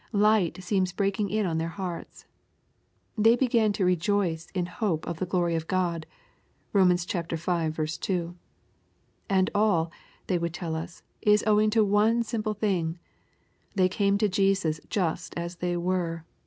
Light 0.13 0.63
seems 0.63 0.93
breaking 0.93 1.29
in 1.29 1.45
on 1.45 1.59
their 1.59 1.67
hearts. 1.67 2.25
They 3.15 3.35
begin 3.35 3.71
to" 3.73 3.85
rejoice 3.85 4.47
in 4.55 4.65
hope 4.65 5.05
of 5.05 5.19
the 5.19 5.27
glory 5.27 5.53
of 5.53 5.67
God." 5.67 6.07
(Eom. 6.73 7.77
v. 7.77 7.85
2.) 7.87 8.35
And 9.29 9.51
all, 9.53 9.91
they 10.25 10.39
would 10.39 10.55
tell 10.55 10.75
us, 10.75 11.03
is 11.21 11.43
owing 11.45 11.69
to 11.69 11.85
one 11.85 12.23
simple 12.23 12.55
thing. 12.55 12.97
They 13.75 13.87
came 13.89 14.17
to 14.17 14.27
Jesus 14.27 14.79
just 14.89 15.35
as 15.37 15.57
they 15.57 15.77
were. 15.77 16.25